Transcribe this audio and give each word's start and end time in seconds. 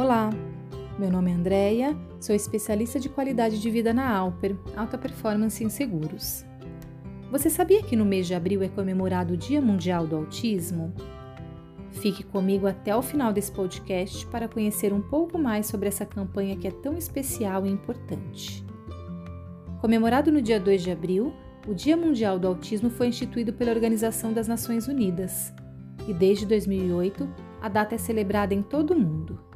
Olá, 0.00 0.30
meu 0.98 1.10
nome 1.10 1.30
é 1.30 1.34
Andreia, 1.34 1.94
sou 2.18 2.34
especialista 2.34 2.98
de 2.98 3.10
qualidade 3.10 3.60
de 3.60 3.70
vida 3.70 3.92
na 3.92 4.10
Alper, 4.10 4.56
Alta 4.74 4.96
Performance 4.96 5.62
em 5.62 5.68
Seguros. 5.68 6.42
Você 7.30 7.50
sabia 7.50 7.82
que 7.82 7.94
no 7.94 8.06
mês 8.06 8.26
de 8.26 8.34
abril 8.34 8.62
é 8.62 8.68
comemorado 8.68 9.34
o 9.34 9.36
Dia 9.36 9.60
Mundial 9.60 10.06
do 10.06 10.16
Autismo? 10.16 10.94
Fique 11.90 12.22
comigo 12.22 12.66
até 12.66 12.96
o 12.96 13.02
final 13.02 13.30
desse 13.30 13.52
podcast 13.52 14.24
para 14.28 14.48
conhecer 14.48 14.90
um 14.90 15.02
pouco 15.02 15.36
mais 15.36 15.66
sobre 15.66 15.88
essa 15.88 16.06
campanha 16.06 16.56
que 16.56 16.66
é 16.66 16.70
tão 16.70 16.96
especial 16.96 17.66
e 17.66 17.70
importante. 17.70 18.64
Comemorado 19.82 20.32
no 20.32 20.40
dia 20.40 20.58
2 20.58 20.82
de 20.82 20.90
abril, 20.90 21.30
o 21.68 21.74
Dia 21.74 21.94
Mundial 21.94 22.38
do 22.38 22.48
Autismo 22.48 22.88
foi 22.88 23.08
instituído 23.08 23.52
pela 23.52 23.70
Organização 23.70 24.32
das 24.32 24.48
Nações 24.48 24.88
Unidas 24.88 25.52
e 26.08 26.14
desde 26.14 26.46
2008 26.46 27.28
a 27.60 27.68
data 27.68 27.96
é 27.96 27.98
celebrada 27.98 28.54
em 28.54 28.62
todo 28.62 28.94
o 28.94 28.98
mundo. 28.98 29.49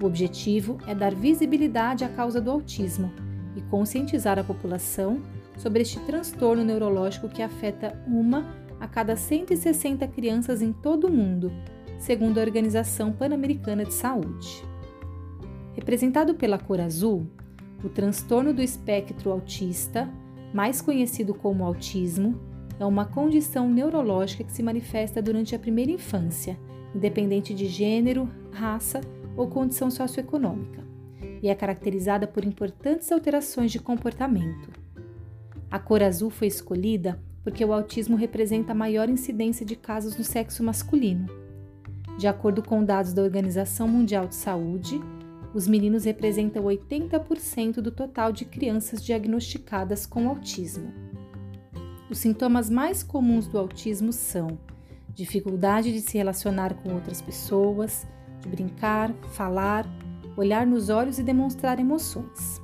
O 0.00 0.06
objetivo 0.06 0.78
é 0.86 0.94
dar 0.94 1.14
visibilidade 1.14 2.04
à 2.04 2.08
causa 2.08 2.40
do 2.40 2.50
autismo 2.50 3.12
e 3.54 3.60
conscientizar 3.60 4.38
a 4.38 4.44
população 4.44 5.20
sobre 5.58 5.82
este 5.82 6.00
transtorno 6.00 6.64
neurológico 6.64 7.28
que 7.28 7.42
afeta 7.42 8.02
uma 8.06 8.46
a 8.80 8.88
cada 8.88 9.14
160 9.14 10.08
crianças 10.08 10.62
em 10.62 10.72
todo 10.72 11.06
o 11.06 11.10
mundo, 11.10 11.52
segundo 11.98 12.38
a 12.38 12.40
Organização 12.40 13.12
Pan-Americana 13.12 13.84
de 13.84 13.92
Saúde. 13.92 14.64
Representado 15.74 16.34
pela 16.34 16.58
cor 16.58 16.80
azul, 16.80 17.26
o 17.84 17.88
transtorno 17.90 18.54
do 18.54 18.62
espectro 18.62 19.30
autista, 19.30 20.08
mais 20.54 20.80
conhecido 20.80 21.34
como 21.34 21.64
autismo, 21.64 22.40
é 22.78 22.86
uma 22.86 23.04
condição 23.04 23.68
neurológica 23.68 24.44
que 24.44 24.52
se 24.52 24.62
manifesta 24.62 25.20
durante 25.20 25.54
a 25.54 25.58
primeira 25.58 25.92
infância, 25.92 26.58
independente 26.94 27.52
de 27.52 27.66
gênero, 27.66 28.26
raça 28.50 29.02
ou 29.40 29.48
condição 29.48 29.90
socioeconômica, 29.90 30.84
e 31.42 31.48
é 31.48 31.54
caracterizada 31.54 32.26
por 32.26 32.44
importantes 32.44 33.10
alterações 33.10 33.72
de 33.72 33.78
comportamento. 33.78 34.70
A 35.70 35.78
cor 35.78 36.02
azul 36.02 36.28
foi 36.28 36.48
escolhida 36.48 37.18
porque 37.42 37.64
o 37.64 37.72
autismo 37.72 38.16
representa 38.16 38.72
a 38.72 38.74
maior 38.74 39.08
incidência 39.08 39.64
de 39.64 39.74
casos 39.74 40.16
no 40.18 40.22
sexo 40.24 40.62
masculino. 40.62 41.26
De 42.18 42.26
acordo 42.26 42.62
com 42.62 42.84
dados 42.84 43.14
da 43.14 43.22
Organização 43.22 43.88
Mundial 43.88 44.26
de 44.26 44.34
Saúde, 44.34 45.00
os 45.54 45.66
meninos 45.66 46.04
representam 46.04 46.64
80% 46.64 47.76
do 47.76 47.90
total 47.90 48.32
de 48.32 48.44
crianças 48.44 49.02
diagnosticadas 49.02 50.04
com 50.04 50.28
autismo. 50.28 50.92
Os 52.10 52.18
sintomas 52.18 52.68
mais 52.68 53.02
comuns 53.02 53.46
do 53.46 53.56
autismo 53.56 54.12
são 54.12 54.58
dificuldade 55.14 55.92
de 55.92 56.00
se 56.00 56.18
relacionar 56.18 56.74
com 56.74 56.92
outras 56.92 57.22
pessoas, 57.22 58.06
de 58.40 58.48
brincar, 58.48 59.12
falar, 59.32 59.86
olhar 60.36 60.66
nos 60.66 60.88
olhos 60.88 61.18
e 61.18 61.22
demonstrar 61.22 61.78
emoções. 61.78 62.60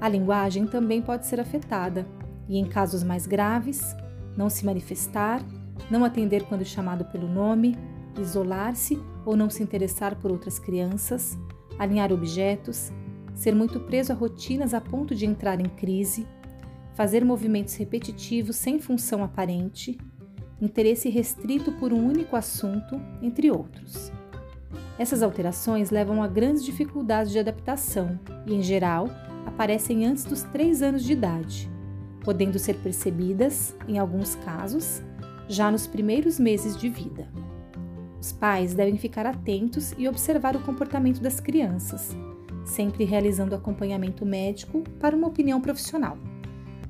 A 0.00 0.08
linguagem 0.08 0.66
também 0.66 1.02
pode 1.02 1.26
ser 1.26 1.40
afetada 1.40 2.06
e, 2.48 2.58
em 2.58 2.64
casos 2.64 3.02
mais 3.02 3.26
graves, 3.26 3.94
não 4.36 4.48
se 4.48 4.64
manifestar, 4.64 5.42
não 5.90 6.04
atender 6.04 6.44
quando 6.44 6.64
chamado 6.64 7.04
pelo 7.06 7.28
nome, 7.28 7.76
isolar-se 8.18 9.00
ou 9.24 9.36
não 9.36 9.50
se 9.50 9.62
interessar 9.62 10.16
por 10.16 10.30
outras 10.30 10.58
crianças, 10.58 11.36
alinhar 11.78 12.12
objetos, 12.12 12.92
ser 13.34 13.54
muito 13.54 13.80
preso 13.80 14.12
a 14.12 14.16
rotinas 14.16 14.74
a 14.74 14.80
ponto 14.80 15.14
de 15.14 15.26
entrar 15.26 15.60
em 15.60 15.68
crise, 15.68 16.26
fazer 16.94 17.24
movimentos 17.24 17.74
repetitivos 17.74 18.56
sem 18.56 18.80
função 18.80 19.22
aparente, 19.22 19.98
interesse 20.60 21.08
restrito 21.08 21.72
por 21.72 21.92
um 21.92 22.04
único 22.04 22.34
assunto, 22.34 23.00
entre 23.22 23.50
outros. 23.50 24.10
Essas 24.98 25.22
alterações 25.22 25.90
levam 25.90 26.22
a 26.22 26.26
grandes 26.26 26.64
dificuldades 26.64 27.30
de 27.30 27.38
adaptação 27.38 28.18
e, 28.46 28.54
em 28.54 28.62
geral, 28.62 29.08
aparecem 29.46 30.04
antes 30.04 30.24
dos 30.24 30.42
3 30.42 30.82
anos 30.82 31.04
de 31.04 31.12
idade, 31.12 31.70
podendo 32.24 32.58
ser 32.58 32.74
percebidas, 32.76 33.76
em 33.86 33.98
alguns 33.98 34.34
casos, 34.34 35.00
já 35.48 35.70
nos 35.70 35.86
primeiros 35.86 36.38
meses 36.38 36.76
de 36.76 36.88
vida. 36.88 37.28
Os 38.20 38.32
pais 38.32 38.74
devem 38.74 38.98
ficar 38.98 39.24
atentos 39.24 39.94
e 39.96 40.08
observar 40.08 40.56
o 40.56 40.60
comportamento 40.60 41.20
das 41.20 41.38
crianças, 41.38 42.16
sempre 42.64 43.04
realizando 43.04 43.54
acompanhamento 43.54 44.26
médico 44.26 44.82
para 44.98 45.16
uma 45.16 45.28
opinião 45.28 45.60
profissional. 45.60 46.18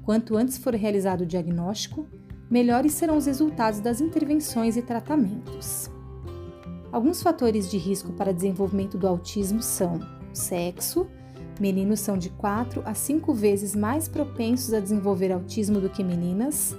Quanto 0.03 0.37
antes 0.37 0.57
for 0.57 0.75
realizado 0.75 1.21
o 1.21 1.27
diagnóstico, 1.27 2.09
melhores 2.51 2.93
serão 2.93 3.19
os 3.19 3.27
resultados 3.27 3.81
das 3.81 4.01
intervenções 4.01 4.79
e 4.79 4.83
tratamentos. 4.83 5.91
Alguns 6.91 7.23
fatores 7.23 7.71
de 7.71 7.77
risco 7.77 8.13
para 8.13 8.33
desenvolvimento 8.33 8.97
do 8.97 9.07
autismo 9.07 9.63
são 9.63 10.01
sexo, 10.33 11.07
meninos 11.61 12.01
são 12.01 12.17
de 12.17 12.31
4 12.31 12.83
a 12.85 12.95
5 12.95 13.35
vezes 13.35 13.75
mais 13.75 14.09
propensos 14.09 14.73
a 14.73 14.81
desenvolver 14.81 15.31
autismo 15.31 15.81
do 15.81 15.91
que 15.91 16.03
meninas, 16.03 16.75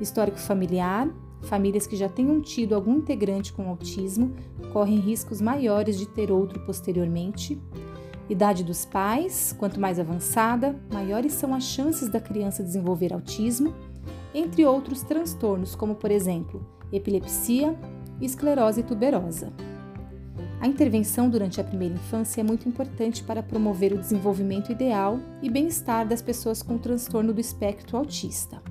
histórico 0.00 0.38
familiar, 0.38 1.08
famílias 1.42 1.88
que 1.88 1.96
já 1.96 2.08
tenham 2.08 2.40
tido 2.40 2.74
algum 2.74 2.98
integrante 2.98 3.52
com 3.52 3.68
autismo 3.68 4.32
correm 4.72 4.98
riscos 4.98 5.40
maiores 5.40 5.98
de 5.98 6.06
ter 6.06 6.30
outro 6.30 6.60
posteriormente. 6.60 7.60
Idade 8.28 8.62
dos 8.62 8.84
pais, 8.84 9.54
quanto 9.58 9.80
mais 9.80 9.98
avançada, 9.98 10.80
maiores 10.90 11.32
são 11.32 11.52
as 11.52 11.64
chances 11.64 12.08
da 12.08 12.20
criança 12.20 12.62
desenvolver 12.62 13.12
autismo, 13.12 13.74
entre 14.32 14.64
outros 14.64 15.02
transtornos, 15.02 15.74
como 15.74 15.96
por 15.96 16.10
exemplo, 16.10 16.64
epilepsia, 16.92 17.76
e 18.22 18.24
esclerose 18.24 18.84
tuberosa. 18.84 19.52
A 20.60 20.68
intervenção 20.68 21.28
durante 21.28 21.60
a 21.60 21.64
primeira 21.64 21.96
infância 21.96 22.40
é 22.40 22.44
muito 22.44 22.68
importante 22.68 23.24
para 23.24 23.42
promover 23.42 23.92
o 23.92 23.98
desenvolvimento 23.98 24.70
ideal 24.70 25.18
e 25.42 25.50
bem-estar 25.50 26.06
das 26.06 26.22
pessoas 26.22 26.62
com 26.62 26.78
transtorno 26.78 27.34
do 27.34 27.40
espectro 27.40 27.98
autista. 27.98 28.62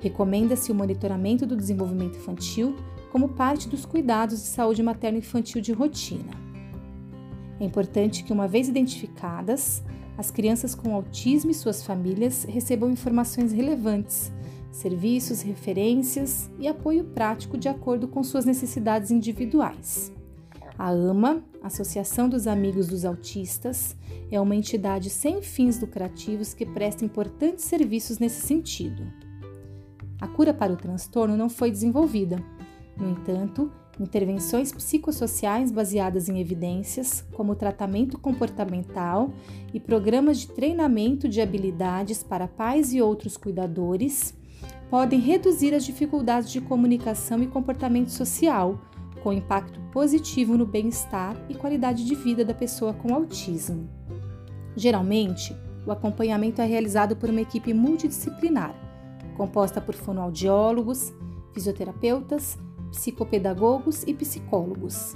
Recomenda-se 0.00 0.70
o 0.70 0.74
monitoramento 0.76 1.44
do 1.44 1.56
desenvolvimento 1.56 2.16
infantil 2.16 2.76
como 3.10 3.30
parte 3.30 3.68
dos 3.68 3.84
cuidados 3.84 4.38
de 4.38 4.46
saúde 4.46 4.80
materno-infantil 4.80 5.60
de 5.60 5.72
rotina. 5.72 6.30
É 7.58 7.64
importante 7.64 8.22
que, 8.22 8.32
uma 8.32 8.46
vez 8.46 8.68
identificadas, 8.68 9.82
as 10.16 10.30
crianças 10.30 10.72
com 10.76 10.94
autismo 10.94 11.50
e 11.50 11.54
suas 11.54 11.82
famílias 11.82 12.44
recebam 12.44 12.90
informações 12.90 13.50
relevantes 13.50 14.30
serviços, 14.70 15.42
referências 15.42 16.50
e 16.58 16.68
apoio 16.68 17.04
prático 17.04 17.56
de 17.56 17.68
acordo 17.68 18.08
com 18.08 18.22
suas 18.22 18.44
necessidades 18.44 19.10
individuais. 19.10 20.12
A 20.78 20.90
AMA, 20.90 21.42
Associação 21.62 22.28
dos 22.28 22.46
Amigos 22.46 22.86
dos 22.86 23.04
Autistas, 23.04 23.96
é 24.30 24.40
uma 24.40 24.54
entidade 24.54 25.10
sem 25.10 25.42
fins 25.42 25.80
lucrativos 25.80 26.54
que 26.54 26.64
presta 26.64 27.04
importantes 27.04 27.64
serviços 27.64 28.18
nesse 28.18 28.46
sentido. 28.46 29.02
A 30.20 30.28
cura 30.28 30.54
para 30.54 30.72
o 30.72 30.76
transtorno 30.76 31.36
não 31.36 31.48
foi 31.48 31.70
desenvolvida. 31.70 32.42
No 32.96 33.10
entanto, 33.10 33.72
intervenções 34.00 34.72
psicossociais 34.72 35.72
baseadas 35.72 36.28
em 36.28 36.40
evidências, 36.40 37.24
como 37.32 37.56
tratamento 37.56 38.18
comportamental 38.18 39.32
e 39.72 39.80
programas 39.80 40.38
de 40.38 40.48
treinamento 40.48 41.28
de 41.28 41.40
habilidades 41.40 42.22
para 42.22 42.46
pais 42.46 42.92
e 42.92 43.02
outros 43.02 43.36
cuidadores, 43.36 44.34
podem 44.90 45.20
reduzir 45.20 45.74
as 45.74 45.84
dificuldades 45.84 46.50
de 46.50 46.60
comunicação 46.60 47.42
e 47.42 47.46
comportamento 47.46 48.08
social, 48.08 48.80
com 49.22 49.32
impacto 49.32 49.80
positivo 49.92 50.56
no 50.56 50.64
bem-estar 50.64 51.36
e 51.48 51.54
qualidade 51.54 52.04
de 52.04 52.14
vida 52.14 52.44
da 52.44 52.54
pessoa 52.54 52.94
com 52.94 53.14
autismo. 53.14 53.88
Geralmente, 54.76 55.54
o 55.86 55.92
acompanhamento 55.92 56.62
é 56.62 56.64
realizado 56.64 57.16
por 57.16 57.28
uma 57.28 57.40
equipe 57.40 57.74
multidisciplinar, 57.74 58.74
composta 59.36 59.80
por 59.80 59.94
fonoaudiólogos, 59.94 61.12
fisioterapeutas, 61.52 62.56
psicopedagogos 62.90 64.02
e 64.06 64.14
psicólogos. 64.14 65.12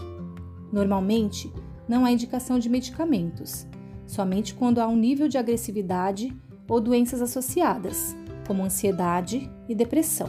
Normalmente, 0.73 1.53
não 1.89 2.05
há 2.05 2.11
indicação 2.11 2.59
de 2.59 2.69
medicamentos, 2.69 3.67
somente 4.07 4.55
quando 4.55 4.81
há 4.81 4.87
um 4.87 4.97
nível 4.97 5.29
de 5.29 5.39
agressividade 5.39 6.35
ou 6.69 6.81
doenças 6.81 7.21
associadas, 7.21 8.17
como 8.53 8.65
ansiedade 8.65 9.51
e 9.67 9.75
depressão. 9.75 10.29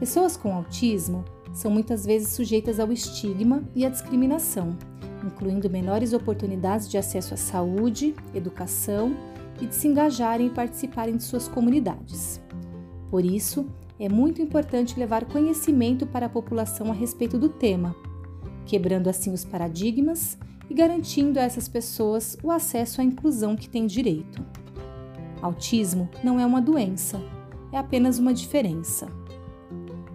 Pessoas 0.00 0.36
com 0.36 0.52
autismo 0.52 1.24
são 1.52 1.70
muitas 1.70 2.04
vezes 2.04 2.30
sujeitas 2.30 2.80
ao 2.80 2.90
estigma 2.90 3.62
e 3.72 3.86
à 3.86 3.88
discriminação, 3.88 4.76
incluindo 5.24 5.70
menores 5.70 6.12
oportunidades 6.12 6.90
de 6.90 6.98
acesso 6.98 7.34
à 7.34 7.36
saúde, 7.36 8.16
educação 8.34 9.16
e 9.60 9.66
de 9.66 9.76
se 9.76 9.86
engajarem 9.86 10.48
e 10.48 10.50
participarem 10.50 11.16
de 11.16 11.22
suas 11.22 11.46
comunidades. 11.46 12.40
Por 13.08 13.24
isso, 13.24 13.68
é 13.96 14.08
muito 14.08 14.42
importante 14.42 14.98
levar 14.98 15.24
conhecimento 15.26 16.04
para 16.04 16.26
a 16.26 16.28
população 16.28 16.90
a 16.90 16.94
respeito 16.94 17.38
do 17.38 17.48
tema, 17.48 17.94
quebrando 18.66 19.08
assim 19.08 19.32
os 19.32 19.44
paradigmas 19.44 20.36
e 20.68 20.74
garantindo 20.74 21.38
a 21.38 21.44
essas 21.44 21.68
pessoas 21.68 22.36
o 22.42 22.50
acesso 22.50 23.00
à 23.00 23.04
inclusão 23.04 23.54
que 23.54 23.68
têm 23.68 23.86
direito. 23.86 24.44
Autismo 25.40 26.08
não 26.22 26.38
é 26.40 26.44
uma 26.44 26.60
doença, 26.60 27.20
é 27.72 27.78
apenas 27.78 28.18
uma 28.18 28.34
diferença. 28.34 29.08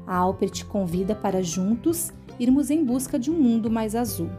A 0.06 0.16
Alper 0.16 0.50
te 0.50 0.66
convida 0.66 1.16
para 1.16 1.42
juntos 1.42 2.12
irmos 2.40 2.70
em 2.70 2.84
busca 2.84 3.18
de 3.18 3.31
um 3.31 3.40
mundo 3.40 3.70
mais 3.70 3.96
azul. 3.96 4.30